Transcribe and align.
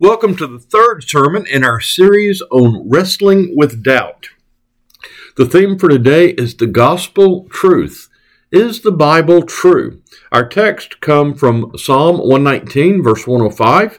Welcome 0.00 0.36
to 0.36 0.46
the 0.46 0.60
third 0.60 1.02
sermon 1.02 1.44
in 1.48 1.64
our 1.64 1.80
series 1.80 2.40
on 2.52 2.88
wrestling 2.88 3.54
with 3.56 3.82
doubt. 3.82 4.28
The 5.36 5.44
theme 5.44 5.76
for 5.76 5.88
today 5.88 6.28
is 6.28 6.54
the 6.54 6.68
gospel 6.68 7.48
truth. 7.50 8.08
Is 8.52 8.82
the 8.82 8.92
Bible 8.92 9.42
true? 9.42 10.00
Our 10.30 10.48
text 10.48 11.00
come 11.00 11.34
from 11.34 11.76
Psalm 11.76 12.18
119 12.18 13.02
verse 13.02 13.26
105, 13.26 13.98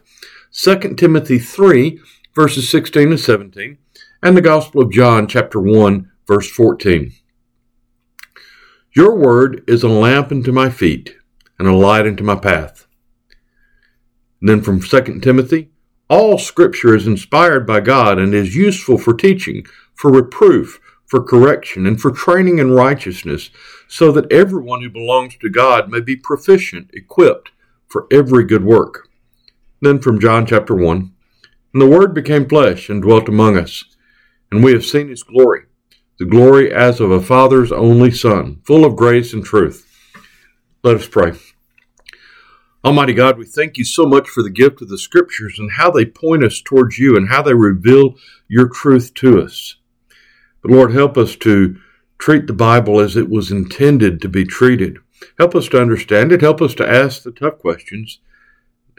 2 0.54 0.96
Timothy 0.96 1.38
3 1.38 2.00
verses 2.34 2.70
16 2.70 3.10
and 3.10 3.20
17, 3.20 3.78
and 4.24 4.38
the 4.38 4.42
Gospel 4.42 4.84
of 4.84 4.94
John 4.94 5.28
chapter 5.28 5.60
1 5.60 6.10
verse 6.26 6.50
14. 6.50 7.12
Your 8.96 9.18
word 9.18 9.66
is 9.68 9.84
a 9.84 9.90
lamp 9.90 10.32
unto 10.32 10.54
my 10.54 10.70
feet 10.70 11.18
and 11.60 11.68
a 11.68 11.76
light 11.76 12.08
unto 12.08 12.24
my 12.24 12.36
path. 12.36 12.88
And 14.40 14.48
then 14.48 14.62
from 14.62 14.80
2 14.80 15.20
Timothy 15.20 15.72
all 16.10 16.40
scripture 16.40 16.96
is 16.96 17.06
inspired 17.06 17.68
by 17.68 17.80
God 17.82 18.18
and 18.18 18.34
is 18.34 18.56
useful 18.56 18.98
for 18.98 19.14
teaching, 19.14 19.66
for 19.94 20.12
reproof, 20.12 20.80
for 21.06 21.24
correction, 21.24 21.86
and 21.86 22.02
for 22.02 22.12
training 22.12 22.58
in 22.60 22.72
righteousness, 22.72 23.52
so 23.88 24.12
that 24.12 24.32
everyone 24.32 24.82
who 24.82 24.90
belongs 24.90 25.36
to 25.38 25.50
God 25.50 25.90
may 25.90 26.00
be 26.00 26.16
proficient, 26.16 26.90
equipped 26.94 27.52
for 27.88 28.08
every 28.12 28.44
good 28.44 28.64
work. 28.64 29.10
Then 29.82 30.00
from 30.00 30.20
John 30.20 30.46
chapter 30.46 30.76
1 30.76 31.12
And 31.74 31.82
the 31.82 31.88
Word 31.88 32.14
became 32.14 32.50
flesh 32.50 32.90
and 32.90 33.02
dwelt 33.02 33.30
among 33.30 33.58
us, 33.58 33.86
and 34.52 34.64
we 34.64 34.74
have 34.74 34.86
seen 34.86 35.10
his 35.10 35.24
glory, 35.24 35.66
the 36.18 36.26
glory 36.26 36.74
as 36.74 37.00
of 37.00 37.12
a 37.12 37.22
Father's 37.22 37.72
only 37.72 38.12
Son, 38.12 38.62
full 38.66 38.84
of 38.84 38.96
grace 38.96 39.34
and 39.34 39.44
truth. 39.44 39.86
Let 40.84 40.96
us 40.98 41.08
pray. 41.08 41.34
Almighty 42.84 43.14
God, 43.14 43.38
we 43.38 43.46
thank 43.46 43.78
you 43.78 43.84
so 43.84 44.06
much 44.06 44.30
for 44.30 44.42
the 44.42 44.50
gift 44.50 44.82
of 44.82 44.88
the 44.88 44.98
Scriptures 44.98 45.60
and 45.60 45.72
how 45.74 45.92
they 45.92 46.06
point 46.06 46.46
us 46.46 46.62
towards 46.62 46.98
you 46.98 47.18
and 47.18 47.28
how 47.28 47.42
they 47.42 47.54
reveal 47.54 48.16
your 48.48 48.70
truth 48.70 49.14
to 49.16 49.42
us. 49.42 49.76
But 50.62 50.72
Lord, 50.72 50.94
help 50.94 51.18
us 51.18 51.36
to 51.38 51.78
treat 52.18 52.48
the 52.48 52.54
Bible 52.54 53.02
as 53.02 53.18
it 53.18 53.30
was 53.30 53.52
intended 53.52 54.22
to 54.22 54.30
be 54.30 54.46
treated. 54.46 54.98
Help 55.38 55.56
us 55.56 55.68
to 55.70 55.82
understand 55.82 56.32
it. 56.32 56.40
Help 56.40 56.62
us 56.62 56.74
to 56.76 56.90
ask 56.90 57.24
the 57.24 57.32
tough 57.32 57.60
questions. 57.60 58.20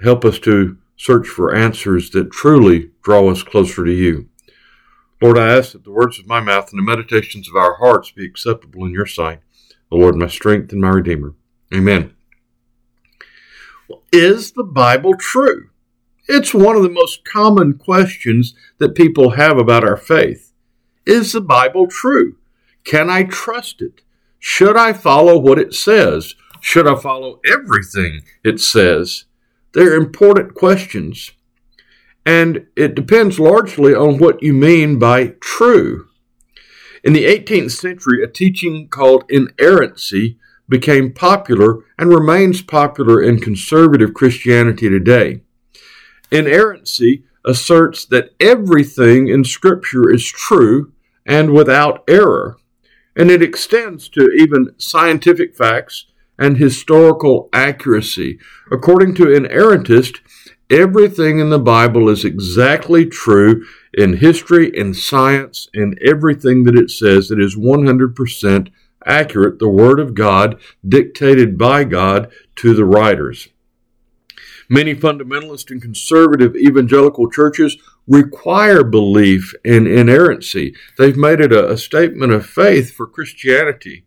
Help 0.02 0.26
us 0.26 0.38
to 0.40 0.76
search 0.98 1.26
for 1.26 1.54
answers 1.54 2.10
that 2.10 2.30
truly 2.30 2.90
draw 3.02 3.30
us 3.30 3.42
closer 3.42 3.86
to 3.86 3.92
you. 3.92 4.28
Lord, 5.22 5.38
I 5.38 5.56
ask 5.56 5.72
that 5.72 5.84
the 5.84 5.90
words 5.90 6.18
of 6.18 6.26
my 6.26 6.40
mouth 6.40 6.70
and 6.70 6.78
the 6.78 6.82
meditations 6.82 7.48
of 7.48 7.56
our 7.56 7.76
hearts 7.76 8.10
be 8.10 8.26
acceptable 8.26 8.84
in 8.84 8.92
your 8.92 9.06
sight. 9.06 9.40
O 9.90 9.96
Lord, 9.96 10.16
my 10.16 10.28
strength 10.28 10.72
and 10.72 10.82
my 10.82 10.90
Redeemer. 10.90 11.34
Amen. 11.74 12.14
Is 14.12 14.52
the 14.52 14.64
Bible 14.64 15.14
true? 15.16 15.70
It's 16.26 16.52
one 16.52 16.74
of 16.74 16.82
the 16.82 16.90
most 16.90 17.24
common 17.24 17.74
questions 17.74 18.54
that 18.78 18.96
people 18.96 19.30
have 19.30 19.56
about 19.56 19.84
our 19.84 19.96
faith. 19.96 20.52
Is 21.06 21.32
the 21.32 21.40
Bible 21.40 21.86
true? 21.86 22.36
Can 22.82 23.08
I 23.08 23.22
trust 23.22 23.80
it? 23.80 24.02
Should 24.40 24.76
I 24.76 24.94
follow 24.94 25.38
what 25.38 25.60
it 25.60 25.74
says? 25.74 26.34
Should 26.60 26.88
I 26.88 26.96
follow 26.96 27.40
everything 27.44 28.22
it 28.42 28.60
says? 28.60 29.26
They're 29.74 29.94
important 29.94 30.54
questions. 30.54 31.30
And 32.26 32.66
it 32.74 32.96
depends 32.96 33.38
largely 33.38 33.94
on 33.94 34.18
what 34.18 34.42
you 34.42 34.52
mean 34.52 34.98
by 34.98 35.34
true. 35.40 36.08
In 37.04 37.12
the 37.12 37.26
18th 37.26 37.70
century, 37.70 38.24
a 38.24 38.26
teaching 38.26 38.88
called 38.88 39.24
inerrancy 39.28 40.36
became 40.70 41.12
popular 41.12 41.80
and 41.98 42.08
remains 42.08 42.62
popular 42.62 43.20
in 43.22 43.40
conservative 43.40 44.14
Christianity 44.14 44.88
today. 44.88 45.42
Inerrancy 46.30 47.24
asserts 47.44 48.06
that 48.06 48.30
everything 48.38 49.28
in 49.28 49.44
Scripture 49.44 50.10
is 50.10 50.24
true 50.24 50.92
and 51.26 51.52
without 51.52 52.04
error, 52.08 52.56
and 53.16 53.30
it 53.30 53.42
extends 53.42 54.08
to 54.10 54.30
even 54.30 54.74
scientific 54.78 55.56
facts 55.56 56.06
and 56.38 56.56
historical 56.56 57.48
accuracy. 57.52 58.38
According 58.70 59.14
to 59.16 59.24
inerrantist, 59.24 60.20
everything 60.70 61.40
in 61.40 61.50
the 61.50 61.58
Bible 61.58 62.08
is 62.08 62.24
exactly 62.24 63.04
true 63.04 63.64
in 63.92 64.18
history, 64.18 64.70
in 64.74 64.94
science, 64.94 65.68
in 65.74 65.98
everything 66.04 66.64
that 66.64 66.78
it 66.78 66.90
says. 66.90 67.30
It 67.30 67.40
is 67.40 67.56
100% 67.56 68.70
accurate, 69.06 69.58
the 69.58 69.68
Word 69.68 70.00
of 70.00 70.14
God 70.14 70.60
dictated 70.86 71.56
by 71.58 71.84
God 71.84 72.30
to 72.56 72.74
the 72.74 72.84
writers. 72.84 73.48
Many 74.68 74.94
fundamentalist 74.94 75.70
and 75.70 75.82
conservative 75.82 76.54
evangelical 76.54 77.28
churches 77.28 77.76
require 78.06 78.84
belief 78.84 79.52
in 79.64 79.86
inerrancy. 79.86 80.74
They've 80.96 81.16
made 81.16 81.40
it 81.40 81.52
a, 81.52 81.70
a, 81.70 81.76
statement 81.76 82.32
of 82.32 82.46
faith 82.46 82.92
for 82.92 83.06
Christianity. 83.06 84.04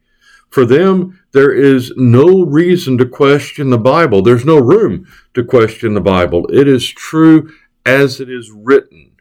For 0.50 0.66
them, 0.66 1.20
there 1.34 1.52
is 1.52 1.92
no 1.98 2.44
reason 2.44 2.98
to 3.00 3.06
question 3.06 3.72
the 3.72 3.78
Bible. 3.78 4.22
There's 4.22 4.46
no 4.46 4.58
room 4.58 5.06
to 5.34 5.44
question 5.44 5.96
the 5.96 6.02
Bible. 6.02 6.46
It 6.48 6.68
is 6.68 6.88
true 6.88 7.52
as 7.86 8.22
it 8.22 8.30
is 8.30 8.52
written. 8.52 9.14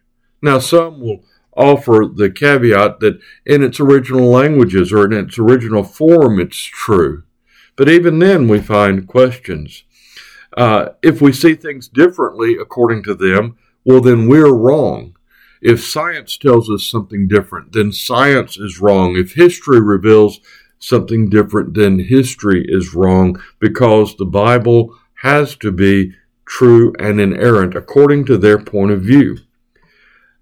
Now, 0.42 0.58
some 0.58 1.00
will 1.00 1.24
offer 1.56 2.04
the 2.12 2.30
caveat 2.30 3.00
that 3.00 3.20
in 3.44 3.62
its 3.62 3.78
original 3.78 4.28
languages 4.28 4.92
or 4.92 5.04
in 5.04 5.12
its 5.12 5.38
original 5.38 5.84
form 5.84 6.40
it's 6.40 6.62
true. 6.62 7.24
But 7.76 7.88
even 7.88 8.18
then, 8.18 8.48
we 8.48 8.60
find 8.60 9.08
questions. 9.08 9.84
Uh, 10.56 10.90
if 11.02 11.22
we 11.22 11.32
see 11.32 11.54
things 11.54 11.88
differently 11.88 12.56
according 12.60 13.02
to 13.04 13.14
them, 13.14 13.56
well, 13.84 14.00
then 14.00 14.28
we're 14.28 14.54
wrong. 14.54 15.16
If 15.62 15.82
science 15.82 16.36
tells 16.36 16.68
us 16.68 16.84
something 16.84 17.28
different, 17.28 17.72
then 17.72 17.92
science 17.92 18.58
is 18.58 18.80
wrong. 18.80 19.16
If 19.16 19.34
history 19.34 19.80
reveals 19.80 20.40
something 20.78 21.30
different, 21.30 21.74
then 21.74 22.00
history 22.00 22.64
is 22.68 22.94
wrong 22.94 23.40
because 23.60 24.16
the 24.16 24.24
Bible 24.24 24.94
has 25.22 25.56
to 25.56 25.70
be 25.70 26.14
true 26.44 26.92
and 26.98 27.20
inerrant 27.20 27.74
according 27.74 28.26
to 28.26 28.36
their 28.36 28.58
point 28.58 28.90
of 28.90 29.02
view. 29.02 29.38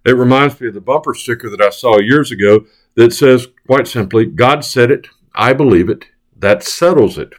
It 0.04 0.16
reminds 0.16 0.60
me 0.60 0.68
of 0.68 0.74
the 0.74 0.80
bumper 0.80 1.14
sticker 1.14 1.50
that 1.50 1.60
I 1.60 1.70
saw 1.70 1.98
years 1.98 2.30
ago 2.30 2.64
that 2.94 3.12
says, 3.12 3.48
quite 3.66 3.86
simply, 3.86 4.26
God 4.26 4.64
said 4.64 4.90
it, 4.90 5.08
I 5.34 5.52
believe 5.52 5.88
it, 5.88 6.06
that 6.36 6.62
settles 6.62 7.18
it. 7.18 7.34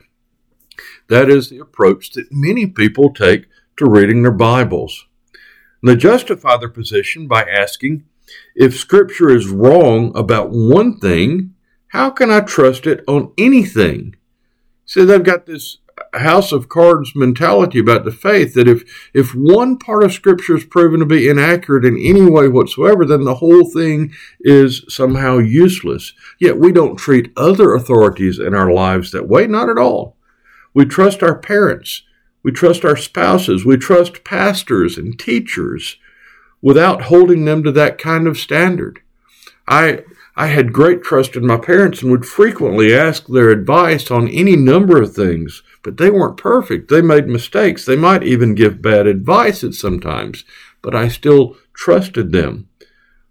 That 1.07 1.29
is 1.29 1.49
the 1.49 1.59
approach 1.59 2.11
that 2.11 2.31
many 2.31 2.67
people 2.67 3.13
take 3.13 3.47
to 3.77 3.89
reading 3.89 4.21
their 4.21 4.31
Bibles. 4.31 5.07
And 5.81 5.89
they 5.89 5.95
justify 5.95 6.57
their 6.57 6.69
position 6.69 7.27
by 7.27 7.43
asking, 7.43 8.05
if 8.55 8.77
Scripture 8.77 9.29
is 9.29 9.47
wrong 9.47 10.11
about 10.15 10.51
one 10.51 10.99
thing, 10.99 11.55
how 11.87 12.11
can 12.11 12.31
I 12.31 12.41
trust 12.41 12.87
it 12.87 13.03
on 13.07 13.33
anything? 13.37 14.15
See, 14.85 15.03
they've 15.03 15.23
got 15.23 15.45
this 15.45 15.77
house 16.13 16.51
of 16.51 16.67
cards 16.67 17.15
mentality 17.15 17.79
about 17.79 18.03
the 18.03 18.11
faith 18.11 18.53
that 18.53 18.67
if 18.67 18.83
if 19.13 19.33
one 19.33 19.77
part 19.77 20.03
of 20.03 20.11
scripture 20.11 20.57
is 20.57 20.65
proven 20.65 20.99
to 20.99 21.05
be 21.05 21.29
inaccurate 21.29 21.85
in 21.85 21.97
any 21.97 22.29
way 22.29 22.47
whatsoever 22.47 23.05
then 23.05 23.23
the 23.23 23.35
whole 23.35 23.69
thing 23.69 24.11
is 24.41 24.83
somehow 24.89 25.37
useless. 25.37 26.13
Yet 26.39 26.57
we 26.57 26.71
don't 26.71 26.97
treat 26.97 27.31
other 27.37 27.73
authorities 27.73 28.39
in 28.39 28.53
our 28.53 28.71
lives 28.71 29.11
that 29.11 29.27
way 29.27 29.47
not 29.47 29.69
at 29.69 29.77
all. 29.77 30.17
We 30.73 30.85
trust 30.85 31.23
our 31.23 31.37
parents. 31.37 32.03
We 32.43 32.51
trust 32.51 32.83
our 32.83 32.97
spouses. 32.97 33.65
We 33.65 33.77
trust 33.77 34.23
pastors 34.23 34.97
and 34.97 35.17
teachers 35.17 35.97
without 36.61 37.03
holding 37.03 37.45
them 37.45 37.63
to 37.63 37.71
that 37.71 37.97
kind 37.97 38.27
of 38.27 38.37
standard. 38.37 39.01
I 39.67 40.03
I 40.35 40.47
had 40.47 40.71
great 40.71 41.03
trust 41.03 41.35
in 41.35 41.45
my 41.45 41.57
parents 41.57 42.01
and 42.01 42.11
would 42.11 42.25
frequently 42.25 42.95
ask 42.95 43.27
their 43.27 43.49
advice 43.49 44.09
on 44.09 44.29
any 44.29 44.55
number 44.55 45.01
of 45.01 45.13
things, 45.13 45.61
but 45.83 45.97
they 45.97 46.09
weren't 46.09 46.37
perfect. 46.37 46.89
They 46.89 47.01
made 47.01 47.27
mistakes. 47.27 47.85
They 47.85 47.97
might 47.97 48.23
even 48.23 48.55
give 48.55 48.81
bad 48.81 49.07
advice 49.07 49.63
at 49.63 49.73
sometimes, 49.73 50.45
but 50.81 50.95
I 50.95 51.09
still 51.09 51.57
trusted 51.73 52.31
them. 52.31 52.69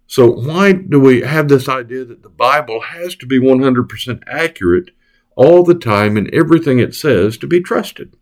So 0.05 0.29
why 0.29 0.73
do 0.73 0.99
we 0.99 1.21
have 1.21 1.47
this 1.47 1.67
idea 1.67 2.05
that 2.05 2.21
the 2.21 2.29
Bible 2.29 2.81
has 2.81 3.15
to 3.15 3.25
be 3.25 3.39
100% 3.39 4.23
accurate 4.27 4.91
all 5.35 5.63
the 5.63 5.73
time 5.73 6.17
in 6.17 6.33
everything 6.33 6.79
it 6.79 6.93
says 6.93 7.37
to 7.37 7.47
be 7.47 7.61
trusted? 7.61 8.15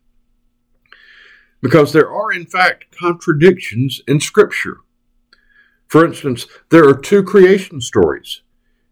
Because 1.61 1.91
there 1.91 2.09
are, 2.09 2.31
in 2.31 2.45
fact, 2.45 2.95
contradictions 2.97 4.01
in 4.07 4.21
Scripture. 4.21 4.77
For 5.87 6.05
instance, 6.05 6.45
there 6.69 6.87
are 6.87 6.93
two 6.93 7.23
creation 7.23 7.81
stories. 7.81 8.41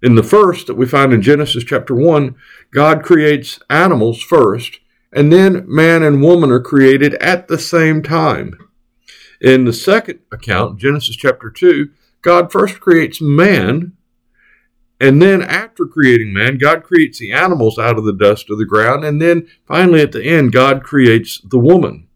In 0.02 0.14
the 0.14 0.24
first 0.24 0.68
that 0.68 0.76
we 0.76 0.86
find 0.86 1.12
in 1.12 1.24
Genesis 1.24 1.64
chapter 1.64 1.96
1, 1.96 2.36
God 2.72 3.04
creates 3.04 3.60
animals 3.70 4.22
first, 4.22 4.80
and 5.12 5.34
then 5.34 5.66
man 5.68 6.04
and 6.04 6.22
woman 6.22 6.52
are 6.52 6.60
created 6.62 7.16
at 7.16 7.48
the 7.48 7.58
same 7.58 8.04
time. 8.04 8.56
In 9.42 9.66
the 9.66 9.74
second 9.74 10.20
account, 10.32 10.80
Genesis 10.80 11.16
chapter 11.16 11.50
2, 11.50 11.90
God 12.22 12.52
first 12.52 12.80
creates 12.80 13.22
man, 13.22 13.94
and 15.00 15.22
then 15.22 15.42
after 15.42 15.86
creating 15.86 16.34
man, 16.34 16.58
God 16.58 16.84
creates 16.84 17.18
the 17.18 17.32
animals 17.32 17.80
out 17.80 17.98
of 17.98 18.06
the 18.06 18.14
dust 18.14 18.50
of 18.52 18.60
the 18.60 18.66
ground, 18.66 19.04
and 19.04 19.20
then 19.20 19.48
finally 19.68 20.02
at 20.02 20.12
the 20.12 20.24
end, 20.24 20.52
God 20.52 20.84
creates 20.84 21.42
the 21.42 21.60
woman. 21.60 22.08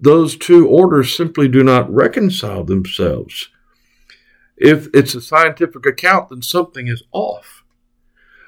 those 0.00 0.36
two 0.36 0.68
orders 0.68 1.14
simply 1.14 1.48
do 1.48 1.62
not 1.64 1.92
reconcile 1.92 2.64
themselves. 2.64 3.48
If 4.60 4.88
it's 4.92 5.14
a 5.14 5.20
scientific 5.20 5.86
account, 5.86 6.30
then 6.30 6.42
something 6.42 6.88
is 6.88 7.02
off. 7.12 7.64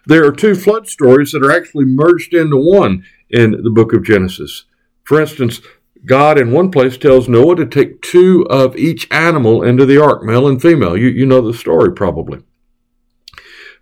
There 0.07 0.27
are 0.27 0.33
two 0.33 0.55
flood 0.55 0.89
stories 0.89 1.33
that 1.33 1.45
are 1.45 1.53
actually 1.53 1.85
merged 1.85 2.35
into 2.35 2.57
one 2.57 3.05
in 3.29 3.63
the 3.63 3.71
book 3.71 3.93
of 3.93 4.05
Genesis. 4.05 4.65
For 5.05 5.21
instance, 5.21 5.61
God 6.05 6.39
in 6.39 6.51
one 6.51 6.71
place 6.71 6.97
tells 6.97 7.29
Noah 7.29 7.57
to 7.57 7.67
take 7.67 8.01
two 8.01 8.47
of 8.49 8.77
each 8.77 9.07
animal 9.11 9.63
into 9.63 9.85
the 9.85 10.03
ark, 10.03 10.23
male 10.23 10.49
and 10.49 10.61
female. 10.61 10.97
You, 10.97 11.09
you 11.09 11.27
know 11.27 11.41
the 11.41 11.55
story 11.55 11.93
probably. 11.93 12.43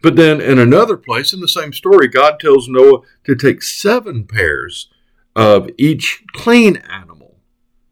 But 0.02 0.16
then 0.16 0.40
in 0.40 0.58
another 0.58 0.96
place 0.96 1.32
in 1.32 1.40
the 1.40 1.48
same 1.48 1.72
story, 1.72 2.08
God 2.08 2.38
tells 2.38 2.68
Noah 2.68 3.00
to 3.24 3.34
take 3.34 3.62
seven 3.62 4.24
pairs 4.24 4.90
of 5.34 5.68
each 5.76 6.24
clean 6.32 6.76
animal 6.76 7.36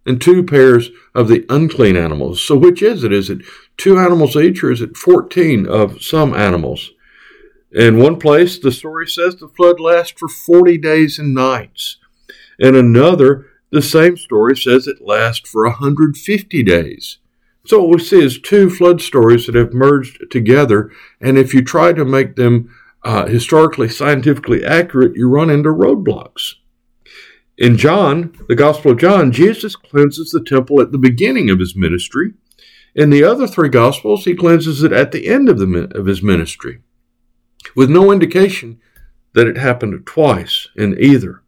and 0.05 0.21
two 0.21 0.45
pairs 0.45 0.91
of 1.15 1.29
the 1.29 1.45
unclean 1.49 1.97
animals. 1.97 2.45
So 2.45 2.57
which 2.57 2.81
is 2.81 3.03
it? 3.03 3.13
Is 3.13 3.29
it 3.29 3.43
two 3.77 3.99
animals 3.99 4.37
each 4.37 4.63
or 4.63 4.71
is 4.71 4.81
it 4.81 4.97
14 4.97 5.67
of 5.67 6.03
some 6.03 6.35
animals? 6.35 6.93
In 7.73 7.99
one 7.99 8.19
place, 8.19 8.59
the 8.59 8.73
story 8.73 9.07
says 9.07 9.37
the 9.37 9.49
flood 9.49 9.81
lasts 9.81 10.15
for 10.19 10.29
40 10.29 10.79
days 10.79 11.19
and 11.19 11.35
nights. 11.35 11.99
In 12.59 12.75
another, 12.75 13.47
the 13.71 13.83
same 13.83 14.17
story 14.17 14.57
says 14.57 14.87
it 14.87 15.05
lasts 15.05 15.49
for 15.49 15.65
150 15.65 16.63
days. 16.63 17.19
So 17.67 17.83
what 17.83 17.99
we 17.99 18.05
see 18.05 18.23
is 18.23 18.39
two 18.39 18.71
flood 18.71 19.03
stories 19.03 19.47
that 19.47 19.57
have 19.57 19.75
merged 19.75 20.31
together, 20.31 20.93
and 21.21 21.37
if 21.37 21.53
you 21.53 21.63
try 21.63 21.93
to 21.93 22.05
make 22.05 22.37
them 22.37 22.75
uh, 23.03 23.27
historically, 23.27 23.89
scientifically 23.89 24.65
accurate, 24.65 25.17
you 25.17 25.29
run 25.29 25.51
into 25.51 25.71
roadblocks. 25.71 26.55
In 27.59 27.77
John, 27.77 28.37
the 28.49 28.55
Gospel 28.55 28.93
of 28.93 28.99
John, 28.99 29.33
Jesus 29.33 29.77
cleanses 29.77 30.31
the 30.31 30.45
temple 30.45 30.81
at 30.81 30.93
the 30.93 30.99
beginning 30.99 31.51
of 31.51 31.59
his 31.59 31.75
ministry. 31.75 32.35
In 32.97 33.11
the 33.11 33.23
other 33.23 33.47
three 33.47 33.69
Gospels, 33.69 34.25
he 34.25 34.35
cleanses 34.35 34.83
it 34.83 34.91
at 34.91 35.13
the 35.13 35.29
end 35.29 35.51
of, 35.51 35.59
the, 35.59 35.93
of 35.95 36.07
his 36.07 36.23
ministry, 36.23 36.81
with 37.77 37.91
no 37.91 38.11
indication 38.11 38.81
that 39.35 39.47
it 39.47 39.59
happened 39.59 40.07
twice 40.07 40.69
in 40.75 40.97
either. 40.99 41.43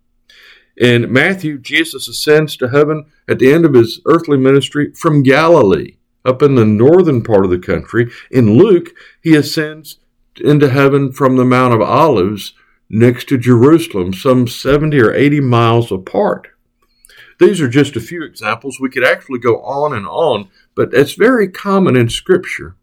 In 0.77 1.11
Matthew, 1.11 1.57
Jesus 1.57 2.07
ascends 2.07 2.55
to 2.59 2.69
heaven 2.69 3.07
at 3.27 3.39
the 3.39 3.51
end 3.51 3.65
of 3.65 3.73
his 3.73 4.03
earthly 4.05 4.37
ministry 4.37 4.93
from 4.93 5.23
Galilee 5.23 5.97
up 6.23 6.43
in 6.43 6.55
the 6.55 6.67
northern 6.67 7.23
part 7.23 7.47
of 7.47 7.51
the 7.51 7.59
country. 7.59 8.11
In 8.31 8.59
Luke, 8.59 8.91
he 9.23 9.35
ascends 9.35 9.99
into 10.39 10.69
heaven 10.69 11.13
from 11.13 11.37
the 11.37 11.47
Mount 11.47 11.73
of 11.73 11.81
Olives 11.81 12.53
next 12.91 13.27
to 13.31 13.39
Jerusalem, 13.39 14.13
some 14.13 14.47
70 14.47 15.01
or 15.01 15.15
80 15.15 15.41
miles 15.41 15.91
apart. 15.91 16.49
These 17.39 17.61
are 17.61 17.69
just 17.69 17.97
a 17.97 18.01
few 18.01 18.23
examples. 18.25 18.81
We 18.81 18.91
could 18.91 19.05
actually 19.05 19.39
go 19.39 19.63
on 19.63 19.95
and 19.95 20.07
on, 20.07 20.51
but 20.79 20.95
it's 20.95 21.15
very 21.15 21.49
common 21.49 21.97
in 21.97 22.09
Scripture. 22.09 22.77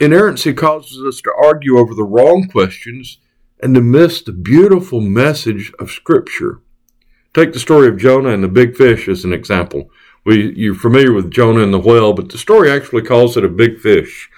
Inerrancy 0.00 0.54
causes 0.54 1.04
us 1.04 1.20
to 1.20 1.34
argue 1.36 1.76
over 1.76 1.92
the 1.92 2.02
wrong 2.02 2.48
questions 2.48 3.18
and 3.62 3.74
to 3.74 3.82
miss 3.82 4.22
the 4.22 4.32
beautiful 4.32 5.02
message 5.02 5.70
of 5.78 5.90
Scripture. 5.90 6.62
Take 7.34 7.52
the 7.52 7.58
story 7.58 7.88
of 7.88 7.98
Jonah 7.98 8.30
and 8.30 8.42
the 8.42 8.48
big 8.48 8.74
fish 8.74 9.06
as 9.06 9.22
an 9.22 9.34
example. 9.34 9.90
We, 10.24 10.54
you're 10.56 10.74
familiar 10.74 11.12
with 11.12 11.30
Jonah 11.30 11.62
and 11.62 11.74
the 11.74 11.78
whale, 11.78 12.14
but 12.14 12.30
the 12.30 12.38
story 12.38 12.70
actually 12.70 13.02
calls 13.02 13.36
it 13.36 13.44
a 13.44 13.50
big 13.50 13.78
fish. 13.78 14.30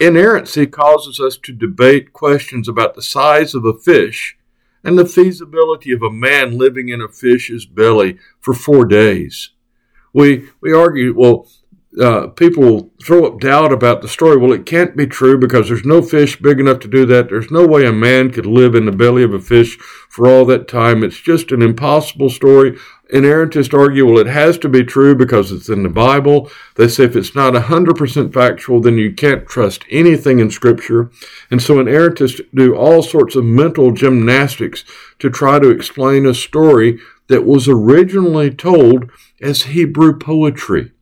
Inerrancy 0.00 0.66
causes 0.66 1.20
us 1.20 1.36
to 1.36 1.52
debate 1.52 2.14
questions 2.14 2.66
about 2.66 2.94
the 2.94 3.02
size 3.02 3.54
of 3.54 3.66
a 3.66 3.74
fish 3.74 4.38
and 4.82 4.98
the 4.98 5.04
feasibility 5.04 5.92
of 5.92 6.00
a 6.00 6.10
man 6.10 6.56
living 6.56 6.88
in 6.88 7.02
a 7.02 7.08
fish's 7.08 7.66
belly 7.66 8.16
for 8.40 8.54
four 8.54 8.86
days. 8.86 9.50
We, 10.14 10.48
we 10.62 10.72
argue, 10.72 11.14
well, 11.14 11.46
uh, 12.00 12.26
people 12.28 12.90
throw 13.02 13.26
up 13.26 13.40
doubt 13.40 13.72
about 13.72 14.02
the 14.02 14.08
story. 14.08 14.36
Well, 14.36 14.52
it 14.52 14.66
can't 14.66 14.96
be 14.96 15.06
true 15.06 15.38
because 15.38 15.68
there's 15.68 15.84
no 15.84 16.02
fish 16.02 16.40
big 16.40 16.58
enough 16.58 16.80
to 16.80 16.88
do 16.88 17.06
that. 17.06 17.28
There's 17.28 17.50
no 17.50 17.66
way 17.66 17.86
a 17.86 17.92
man 17.92 18.30
could 18.30 18.46
live 18.46 18.74
in 18.74 18.86
the 18.86 18.92
belly 18.92 19.22
of 19.22 19.32
a 19.32 19.38
fish 19.38 19.78
for 20.08 20.26
all 20.26 20.44
that 20.46 20.66
time. 20.66 21.04
It's 21.04 21.20
just 21.20 21.52
an 21.52 21.62
impossible 21.62 22.30
story. 22.30 22.76
Inerrantists 23.12 23.78
argue, 23.78 24.06
well, 24.06 24.18
it 24.18 24.26
has 24.26 24.58
to 24.58 24.68
be 24.68 24.82
true 24.82 25.14
because 25.14 25.52
it's 25.52 25.68
in 25.68 25.84
the 25.84 25.88
Bible. 25.88 26.50
They 26.74 26.88
say 26.88 27.04
if 27.04 27.14
it's 27.14 27.34
not 27.34 27.52
100% 27.52 28.32
factual, 28.32 28.80
then 28.80 28.98
you 28.98 29.12
can't 29.12 29.46
trust 29.46 29.84
anything 29.88 30.40
in 30.40 30.50
Scripture. 30.50 31.12
And 31.50 31.62
so 31.62 31.76
inerrantists 31.76 32.40
do 32.52 32.74
all 32.74 33.02
sorts 33.02 33.36
of 33.36 33.44
mental 33.44 33.92
gymnastics 33.92 34.84
to 35.20 35.30
try 35.30 35.60
to 35.60 35.70
explain 35.70 36.26
a 36.26 36.34
story 36.34 36.98
that 37.28 37.44
was 37.44 37.68
originally 37.68 38.50
told 38.50 39.10
as 39.40 39.62
Hebrew 39.62 40.18
poetry 40.18 40.92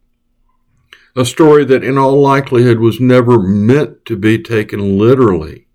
a 1.14 1.24
story 1.24 1.64
that 1.64 1.84
in 1.84 1.98
all 1.98 2.20
likelihood 2.20 2.78
was 2.78 3.00
never 3.00 3.38
meant 3.38 4.04
to 4.06 4.16
be 4.16 4.42
taken 4.42 4.98
literally. 4.98 5.66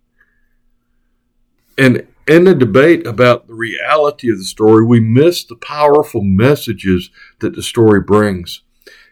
And 1.77 2.07
in 2.27 2.45
the 2.45 2.55
debate 2.55 3.05
about 3.05 3.47
the 3.47 3.53
reality 3.53 4.31
of 4.31 4.39
the 4.39 4.43
story, 4.43 4.83
we 4.83 4.99
miss 4.99 5.43
the 5.43 5.55
powerful 5.55 6.21
messages 6.21 7.11
that 7.39 7.55
the 7.55 7.61
story 7.61 8.01
brings. 8.01 8.61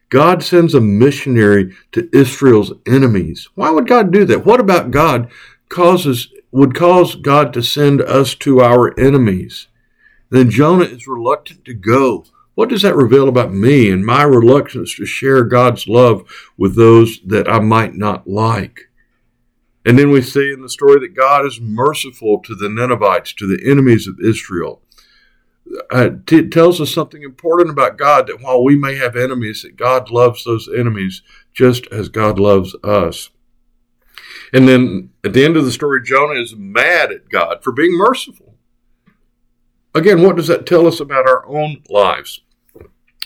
God 0.10 0.44
sends 0.44 0.74
a 0.74 0.82
missionary 0.82 1.76
to 1.92 2.10
Israel's 2.12 2.74
enemies. 2.88 3.50
Why 3.56 3.70
would 3.70 3.88
God 3.88 4.12
do 4.12 4.26
that? 4.26 4.46
What 4.46 4.60
about 4.60 4.92
God 4.92 5.30
causes 5.70 6.30
would 6.52 6.74
cause 6.74 7.16
God 7.16 7.54
to 7.54 7.62
send 7.62 8.02
us 8.02 8.34
to 8.36 8.62
our 8.62 8.98
enemies? 9.00 9.68
Then 10.36 10.50
Jonah 10.50 10.86
is 10.86 11.08
reluctant 11.08 11.66
to 11.66 11.74
go 11.74 12.26
what 12.56 12.70
does 12.70 12.82
that 12.84 12.96
reveal 12.96 13.28
about 13.28 13.54
me 13.54 13.92
and 13.92 14.06
my 14.06 14.24
reluctance 14.24 14.96
to 14.96 15.06
share 15.06 15.44
God's 15.44 15.88
love 15.88 16.26
with 16.58 16.76
those 16.76 17.20
that 17.26 17.50
I 17.50 17.60
might 17.60 17.96
not 17.96 18.28
like? 18.28 18.90
And 19.86 20.00
then 20.00 20.10
we 20.10 20.22
see 20.22 20.52
in 20.52 20.62
the 20.62 20.70
story 20.70 21.00
that 21.02 21.16
God 21.16 21.46
is 21.46 21.60
merciful 21.60 22.40
to 22.40 22.56
the 22.56 22.70
Ninevites, 22.70 23.34
to 23.34 23.46
the 23.46 23.70
enemies 23.70 24.08
of 24.08 24.20
Israel. 24.24 24.82
Uh, 25.92 26.12
it 26.32 26.52
tells 26.52 26.80
us 26.80 26.94
something 26.94 27.24
important 27.24 27.70
about 27.70 27.98
God 27.98 28.28
that 28.28 28.42
while 28.42 28.64
we 28.64 28.78
may 28.78 28.96
have 28.96 29.18
enemies, 29.18 29.64
that 29.64 29.76
God 29.76 30.10
loves 30.10 30.44
those 30.44 30.70
enemies 30.74 31.24
just 31.54 31.88
as 31.88 32.08
God 32.08 32.40
loves 32.40 32.74
us. 32.84 33.32
And 34.54 34.68
then 34.68 35.10
at 35.24 35.34
the 35.34 35.44
end 35.44 35.58
of 35.58 35.66
the 35.66 35.72
story, 35.72 36.02
Jonah 36.04 36.40
is 36.40 36.56
mad 36.56 37.12
at 37.12 37.30
God 37.30 37.64
for 37.64 37.74
being 37.74 37.98
merciful. 37.98 38.45
Again, 39.96 40.22
what 40.22 40.36
does 40.36 40.48
that 40.48 40.68
tell 40.68 40.86
us 40.86 41.00
about 41.00 41.28
our 41.28 41.48
own 41.48 41.82
lives? 41.90 42.42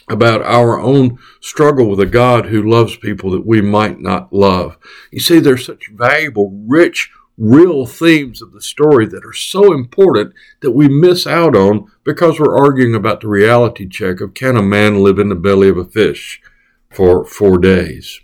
about 0.10 0.42
our 0.42 0.80
own 0.80 1.20
struggle 1.40 1.88
with 1.88 2.00
a 2.00 2.06
God 2.06 2.48
who 2.48 2.68
loves 2.68 2.98
people 2.98 3.30
that 3.32 3.46
we 3.46 3.62
might 3.62 4.00
not 4.00 4.34
love. 4.34 4.76
You 5.12 5.20
see, 5.20 5.40
there's 5.40 5.66
such 5.66 5.90
valuable, 5.94 6.52
rich, 6.68 7.12
real 7.38 7.86
themes 7.86 8.42
of 8.42 8.52
the 8.52 8.62
story 8.62 9.06
that 9.06 9.24
are 9.24 9.34
so 9.34 9.72
important 9.72 10.34
that 10.62 10.72
we 10.72 10.90
miss 10.90 11.26
out 11.26 11.56
on 11.56 11.90
because 12.04 12.40
we're 12.40 12.58
arguing 12.58 12.96
about 12.96 13.22
the 13.22 13.28
reality 13.28 13.88
check 13.88 14.20
of 14.20 14.34
can 14.34 14.58
a 14.58 14.64
man 14.64 15.04
live 15.04 15.20
in 15.20 15.30
the 15.30 15.36
belly 15.36 15.70
of 15.70 15.78
a 15.78 15.86
fish 15.86 16.42
for 16.90 17.24
four 17.24 17.58
days. 17.58 18.20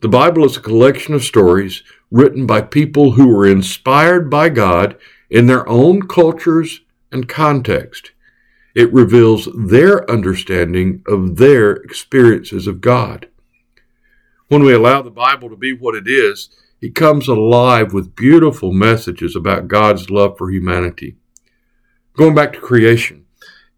The 0.00 0.08
Bible 0.08 0.44
is 0.44 0.56
a 0.56 0.60
collection 0.60 1.14
of 1.14 1.24
stories 1.24 1.82
written 2.10 2.46
by 2.46 2.62
people 2.62 3.12
who 3.12 3.28
were 3.28 3.46
inspired 3.46 4.30
by 4.30 4.48
God 4.48 4.96
in 5.32 5.46
their 5.46 5.66
own 5.66 6.02
cultures 6.02 6.82
and 7.10 7.26
context. 7.26 8.12
It 8.74 8.92
reveals 8.92 9.48
their 9.56 10.08
understanding 10.10 11.02
of 11.08 11.36
their 11.36 11.72
experiences 11.72 12.66
of 12.66 12.82
God. 12.82 13.28
When 14.48 14.62
we 14.62 14.74
allow 14.74 15.00
the 15.00 15.10
Bible 15.10 15.48
to 15.48 15.56
be 15.56 15.72
what 15.72 15.94
it 15.94 16.06
is, 16.06 16.50
it 16.82 16.94
comes 16.94 17.28
alive 17.28 17.94
with 17.94 18.14
beautiful 18.14 18.72
messages 18.74 19.34
about 19.34 19.68
God's 19.68 20.10
love 20.10 20.36
for 20.36 20.50
humanity. 20.50 21.16
Going 22.14 22.34
back 22.34 22.52
to 22.52 22.60
creation, 22.60 23.24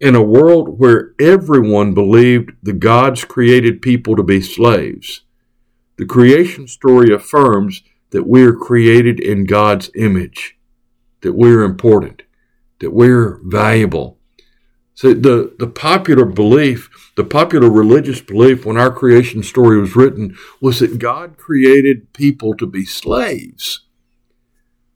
in 0.01 0.17
a 0.17 0.23
world 0.23 0.81
where 0.81 1.15
everyone 1.21 1.95
believed 1.95 2.51
the 2.65 2.73
gods 2.73 3.25
created 3.25 3.81
people 3.81 4.17
to 4.17 4.25
be 4.25 4.41
slaves, 4.41 5.21
the 5.99 6.07
creation 6.07 6.67
story 6.67 7.15
affirms 7.15 7.85
that 8.11 8.27
we 8.27 8.43
are 8.43 8.57
created 8.57 9.21
in 9.21 9.47
God's 9.47 9.89
image, 9.95 10.57
that 11.25 11.33
we're 11.33 11.65
important, 11.65 12.23
that 12.79 12.93
we're 12.93 13.41
valuable, 13.43 14.19
so 14.95 15.13
the, 15.13 15.55
the 15.59 15.67
popular 15.67 16.25
belief, 16.25 17.13
the 17.17 17.25
popular 17.25 17.69
religious 17.69 18.21
belief 18.21 18.65
when 18.65 18.77
our 18.77 18.93
creation 18.93 19.43
story 19.43 19.81
was 19.81 19.97
written 19.97 20.39
was 20.61 20.79
that 20.79 21.01
God 21.01 21.37
created 21.37 22.13
people 22.13 22.55
to 22.57 22.67
be 22.67 22.85
slaves. 22.85 23.81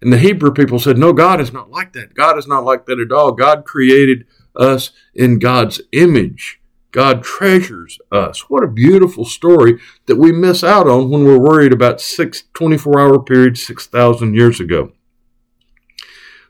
And 0.00 0.12
the 0.12 0.18
Hebrew 0.18 0.52
people 0.52 0.78
said, 0.78 0.97
no, 0.97 1.12
God 1.12 1.40
is 1.40 1.52
not 1.52 1.70
like 1.70 1.92
that. 1.94 2.14
God 2.14 2.38
is 2.38 2.47
not 2.47 2.64
like 2.64 2.87
that 2.87 3.00
at 3.00 3.11
all. 3.11 3.32
God 3.32 3.64
created 3.64 4.25
us 4.54 4.92
in 5.14 5.40
God's 5.40 5.80
image. 5.90 6.61
God 6.92 7.25
treasures 7.25 7.99
us. 8.12 8.49
What 8.49 8.62
a 8.62 8.68
beautiful 8.68 9.25
story 9.25 9.80
that 10.06 10.16
we 10.16 10.30
miss 10.30 10.62
out 10.62 10.88
on 10.88 11.11
when 11.11 11.25
we're 11.25 11.40
worried 11.40 11.73
about 11.73 12.00
six 12.00 12.44
24 12.54 13.00
hour 13.00 13.20
periods 13.20 13.66
6,000 13.66 14.35
years 14.35 14.61
ago. 14.61 14.92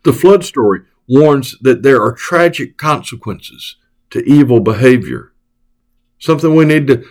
The 0.04 0.12
flood 0.12 0.44
story 0.44 0.82
warns 1.08 1.56
that 1.60 1.82
there 1.82 2.02
are 2.02 2.12
tragic 2.12 2.76
consequences 2.76 3.76
to 4.10 4.24
evil 4.24 4.60
behavior. 4.60 5.32
Something 6.18 6.54
we 6.54 6.64
need 6.64 6.86
to 6.88 7.04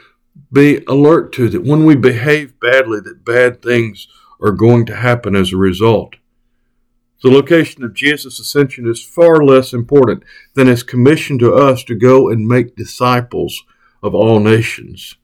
be 0.51 0.83
alert 0.87 1.33
to 1.33 1.49
that 1.49 1.63
when 1.63 1.85
we 1.85 1.95
behave 1.95 2.59
badly, 2.59 2.99
that 3.01 3.25
bad 3.25 3.61
things 3.61 4.07
are 4.41 4.51
going 4.51 4.85
to 4.85 4.95
happen 4.95 5.35
as 5.35 5.51
a 5.51 5.57
result. 5.57 6.15
The 7.23 7.31
location 7.31 7.83
of 7.83 7.95
Jesus' 7.95 8.39
ascension 8.39 8.87
is 8.87 9.03
far 9.03 9.43
less 9.43 9.73
important 9.73 10.23
than 10.53 10.67
his 10.67 10.83
commission 10.83 11.39
to 11.39 11.53
us 11.53 11.83
to 11.85 11.95
go 11.95 12.29
and 12.29 12.47
make 12.47 12.75
disciples 12.75 13.63
of 14.03 14.13
all 14.13 14.39
nations. 14.39 15.15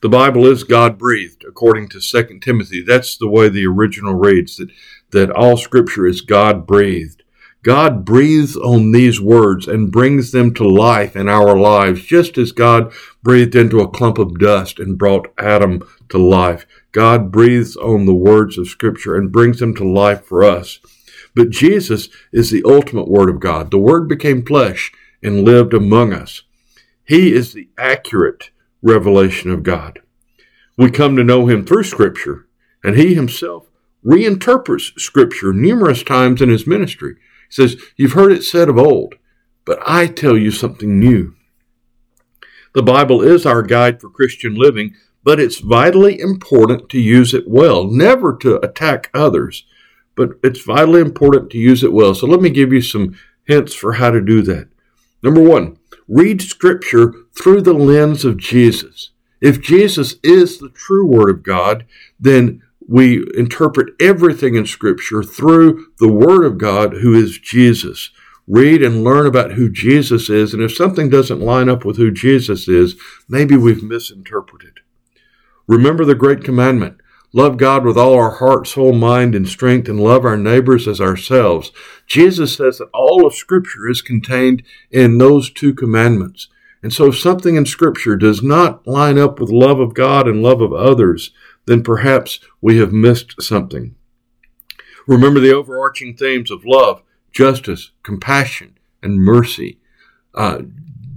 The 0.00 0.08
Bible 0.08 0.46
is 0.46 0.64
God 0.64 0.98
breathed, 0.98 1.44
according 1.48 1.88
to 1.88 2.00
2 2.00 2.38
Timothy. 2.40 2.82
That's 2.82 3.16
the 3.16 3.28
way 3.28 3.48
the 3.48 3.66
original 3.66 4.14
reads, 4.14 4.58
that, 4.58 4.70
that 5.14 5.30
all 5.30 5.56
scripture 5.56 6.06
is 6.06 6.20
God 6.20 6.66
breathed. 6.66 7.22
God 7.64 8.04
breathes 8.04 8.58
on 8.58 8.92
these 8.92 9.22
words 9.22 9.66
and 9.66 9.90
brings 9.90 10.32
them 10.32 10.52
to 10.54 10.68
life 10.68 11.16
in 11.16 11.30
our 11.30 11.56
lives, 11.56 12.04
just 12.04 12.36
as 12.36 12.52
God 12.52 12.92
breathed 13.22 13.54
into 13.54 13.80
a 13.80 13.90
clump 13.90 14.18
of 14.18 14.38
dust 14.38 14.78
and 14.78 14.98
brought 14.98 15.32
Adam 15.38 15.82
to 16.10 16.18
life. 16.18 16.66
God 16.92 17.32
breathes 17.32 17.74
on 17.74 18.04
the 18.04 18.14
words 18.14 18.58
of 18.58 18.68
Scripture 18.68 19.16
and 19.16 19.32
brings 19.32 19.60
them 19.60 19.74
to 19.76 19.88
life 19.88 20.26
for 20.26 20.44
us. 20.44 20.78
But 21.34 21.48
Jesus 21.48 22.10
is 22.32 22.50
the 22.50 22.62
ultimate 22.66 23.08
Word 23.08 23.30
of 23.30 23.40
God. 23.40 23.70
The 23.70 23.78
Word 23.78 24.08
became 24.08 24.44
flesh 24.44 24.92
and 25.22 25.44
lived 25.44 25.72
among 25.72 26.12
us. 26.12 26.42
He 27.02 27.32
is 27.32 27.54
the 27.54 27.70
accurate 27.78 28.50
revelation 28.82 29.50
of 29.50 29.62
God. 29.62 30.02
We 30.76 30.90
come 30.90 31.16
to 31.16 31.24
know 31.24 31.46
Him 31.46 31.64
through 31.64 31.84
Scripture, 31.84 32.46
and 32.84 32.94
He 32.94 33.14
Himself 33.14 33.68
reinterprets 34.04 34.98
Scripture 34.98 35.52
numerous 35.52 36.02
times 36.02 36.42
in 36.42 36.48
His 36.48 36.66
ministry 36.66 37.14
He 37.14 37.54
says, 37.54 37.76
You've 37.96 38.12
heard 38.12 38.32
it 38.32 38.42
said 38.42 38.68
of 38.68 38.78
old, 38.78 39.14
but 39.64 39.78
I 39.86 40.06
tell 40.06 40.36
you 40.36 40.50
something 40.50 40.98
new. 40.98 41.34
The 42.74 42.82
Bible 42.82 43.22
is 43.22 43.46
our 43.46 43.62
guide 43.62 44.00
for 44.00 44.10
Christian 44.10 44.54
living, 44.54 44.94
but 45.22 45.40
it's 45.40 45.60
vitally 45.60 46.20
important 46.20 46.88
to 46.90 47.00
use 47.00 47.32
it 47.32 47.48
well, 47.48 47.84
never 47.84 48.36
to 48.38 48.56
attack 48.64 49.10
others, 49.14 49.64
but 50.16 50.30
it's 50.42 50.60
vitally 50.60 51.00
important 51.00 51.50
to 51.50 51.58
use 51.58 51.82
it 51.82 51.92
well. 51.92 52.14
So 52.14 52.26
let 52.26 52.40
me 52.40 52.50
give 52.50 52.72
you 52.72 52.82
some 52.82 53.16
hints 53.44 53.74
for 53.74 53.94
how 53.94 54.10
to 54.10 54.20
do 54.20 54.42
that. 54.42 54.68
Number 55.22 55.40
one, 55.40 55.78
read 56.08 56.42
Scripture 56.42 57.14
through 57.34 57.62
the 57.62 57.72
lens 57.72 58.24
of 58.24 58.36
Jesus. 58.36 59.10
If 59.40 59.60
Jesus 59.60 60.16
is 60.22 60.58
the 60.58 60.70
true 60.70 61.06
Word 61.06 61.30
of 61.30 61.42
God, 61.42 61.86
then 62.18 62.62
we 62.88 63.24
interpret 63.34 63.94
everything 64.00 64.54
in 64.54 64.66
Scripture 64.66 65.22
through 65.22 65.86
the 65.98 66.12
Word 66.12 66.44
of 66.44 66.58
God, 66.58 66.94
who 66.94 67.14
is 67.14 67.38
Jesus. 67.38 68.10
Read 68.46 68.82
and 68.82 69.02
learn 69.02 69.26
about 69.26 69.52
who 69.52 69.70
Jesus 69.70 70.28
is, 70.28 70.52
and 70.52 70.62
if 70.62 70.74
something 70.74 71.08
doesn't 71.08 71.40
line 71.40 71.68
up 71.68 71.84
with 71.84 71.96
who 71.96 72.10
Jesus 72.10 72.68
is, 72.68 72.94
maybe 73.28 73.56
we've 73.56 73.82
misinterpreted. 73.82 74.80
Remember 75.66 76.04
the 76.04 76.14
great 76.14 76.44
commandment 76.44 76.98
love 77.32 77.56
God 77.56 77.84
with 77.84 77.98
all 77.98 78.14
our 78.14 78.36
heart, 78.36 78.66
soul, 78.66 78.92
mind, 78.92 79.34
and 79.34 79.48
strength, 79.48 79.88
and 79.88 79.98
love 79.98 80.24
our 80.24 80.36
neighbors 80.36 80.86
as 80.86 81.00
ourselves. 81.00 81.72
Jesus 82.06 82.54
says 82.54 82.78
that 82.78 82.90
all 82.94 83.26
of 83.26 83.34
Scripture 83.34 83.88
is 83.88 84.02
contained 84.02 84.62
in 84.90 85.18
those 85.18 85.50
two 85.50 85.74
commandments. 85.74 86.46
And 86.80 86.92
so 86.92 87.06
if 87.06 87.18
something 87.18 87.56
in 87.56 87.66
Scripture 87.66 88.14
does 88.14 88.42
not 88.42 88.86
line 88.86 89.18
up 89.18 89.40
with 89.40 89.50
love 89.50 89.80
of 89.80 89.94
God 89.94 90.28
and 90.28 90.42
love 90.42 90.60
of 90.60 90.72
others, 90.72 91.32
then 91.66 91.82
perhaps 91.82 92.40
we 92.60 92.78
have 92.78 92.92
missed 92.92 93.40
something. 93.42 93.94
Remember 95.06 95.40
the 95.40 95.54
overarching 95.54 96.16
themes 96.16 96.50
of 96.50 96.64
love, 96.64 97.02
justice, 97.32 97.90
compassion, 98.02 98.78
and 99.02 99.18
mercy. 99.18 99.78
Uh, 100.34 100.62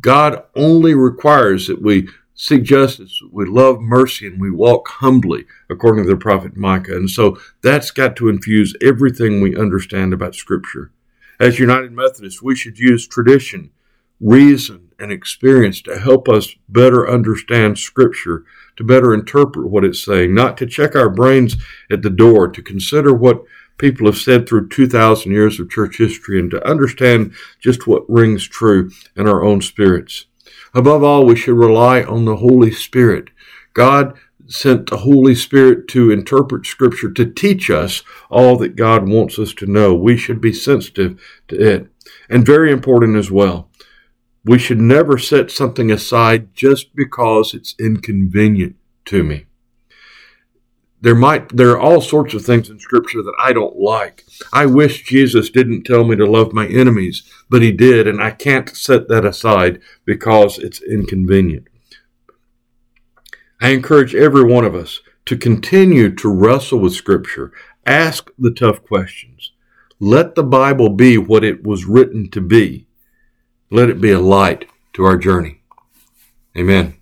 God 0.01 0.43
only 0.55 0.93
requires 0.93 1.67
that 1.67 1.81
we 1.81 2.07
seek 2.35 2.63
justice, 2.63 3.19
we 3.31 3.45
love 3.45 3.81
mercy, 3.81 4.27
and 4.27 4.39
we 4.39 4.51
walk 4.51 4.87
humbly, 4.87 5.45
according 5.69 6.03
to 6.03 6.09
the 6.09 6.17
prophet 6.17 6.55
Micah. 6.55 6.95
And 6.95 7.09
so 7.09 7.39
that's 7.63 7.91
got 7.91 8.15
to 8.17 8.29
infuse 8.29 8.75
everything 8.81 9.41
we 9.41 9.57
understand 9.57 10.13
about 10.13 10.35
Scripture. 10.35 10.91
As 11.39 11.59
United 11.59 11.91
Methodists, 11.91 12.41
we 12.41 12.55
should 12.55 12.77
use 12.77 13.07
tradition, 13.07 13.71
reason, 14.19 14.89
and 14.99 15.11
experience 15.11 15.81
to 15.83 15.99
help 15.99 16.29
us 16.29 16.55
better 16.69 17.09
understand 17.09 17.79
Scripture 17.79 18.43
to 18.77 18.83
better 18.83 19.13
interpret 19.13 19.69
what 19.69 19.83
it's 19.83 20.03
saying, 20.03 20.33
not 20.33 20.57
to 20.57 20.65
check 20.65 20.95
our 20.95 21.09
brains 21.09 21.57
at 21.91 22.01
the 22.01 22.09
door, 22.09 22.47
to 22.47 22.61
consider 22.61 23.13
what 23.13 23.43
people 23.77 24.07
have 24.07 24.17
said 24.17 24.47
through 24.47 24.69
2,000 24.69 25.31
years 25.31 25.59
of 25.59 25.69
church 25.69 25.97
history, 25.97 26.39
and 26.39 26.49
to 26.51 26.67
understand 26.67 27.33
just 27.59 27.85
what 27.85 28.09
rings 28.09 28.47
true 28.47 28.89
in 29.15 29.27
our 29.27 29.43
own 29.43 29.61
spirits. 29.61 30.25
Above 30.73 31.03
all, 31.03 31.25
we 31.25 31.35
should 31.35 31.57
rely 31.57 32.03
on 32.03 32.25
the 32.25 32.37
Holy 32.37 32.71
Spirit. 32.71 33.29
God 33.73 34.17
sent 34.47 34.89
the 34.89 34.97
Holy 34.97 35.35
Spirit 35.35 35.87
to 35.89 36.09
interpret 36.09 36.65
Scripture, 36.65 37.11
to 37.11 37.25
teach 37.25 37.69
us 37.69 38.01
all 38.29 38.57
that 38.57 38.75
God 38.75 39.07
wants 39.07 39.37
us 39.37 39.53
to 39.55 39.65
know. 39.65 39.93
We 39.93 40.17
should 40.17 40.39
be 40.39 40.53
sensitive 40.53 41.21
to 41.49 41.75
it. 41.75 41.87
And 42.29 42.45
very 42.45 42.71
important 42.71 43.17
as 43.17 43.29
well, 43.29 43.69
we 44.47 44.57
should 44.57 44.79
never 44.79 45.17
set 45.17 45.51
something 45.51 45.91
aside 45.91 46.55
just 46.55 46.95
because 46.95 47.53
it's 47.53 47.75
inconvenient 47.77 48.77
to 49.05 49.21
me. 49.21 49.45
There 51.01 51.15
might 51.15 51.55
there 51.55 51.71
are 51.71 51.79
all 51.79 52.01
sorts 52.01 52.33
of 52.33 52.43
things 52.43 52.69
in 52.69 52.79
scripture 52.79 53.21
that 53.21 53.35
I 53.39 53.51
don't 53.51 53.77
like. 53.77 54.25
I 54.53 54.65
wish 54.65 55.03
Jesus 55.03 55.49
didn't 55.49 55.83
tell 55.83 56.05
me 56.05 56.15
to 56.15 56.25
love 56.25 56.53
my 56.53 56.65
enemies, 56.65 57.23
but 57.49 57.61
he 57.61 57.71
did 57.73 58.07
and 58.07 58.23
I 58.23 58.31
can't 58.31 58.75
set 58.75 59.09
that 59.09 59.25
aside 59.25 59.81
because 60.05 60.57
it's 60.57 60.81
inconvenient. 60.81 61.67
I 63.61 63.69
encourage 63.69 64.15
every 64.15 64.43
one 64.43 64.63
of 64.63 64.75
us 64.75 65.01
to 65.25 65.35
continue 65.35 66.15
to 66.15 66.29
wrestle 66.29 66.79
with 66.79 66.93
scripture, 66.93 67.51
ask 67.85 68.31
the 68.39 68.51
tough 68.51 68.81
questions. 68.81 69.51
Let 69.99 70.35
the 70.35 70.43
Bible 70.43 70.89
be 70.89 71.17
what 71.17 71.43
it 71.43 71.63
was 71.63 71.85
written 71.85 72.29
to 72.31 72.39
be 72.39 72.86
let 73.69 73.89
it 73.89 74.01
be 74.01 74.11
a 74.11 74.19
light 74.19 74.65
to 74.93 75.03
our 75.03 75.17
journey. 75.17 75.61
Amen. 76.57 76.96